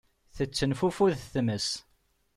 Tettenfufud 0.35 1.17
tmes. 1.33 1.67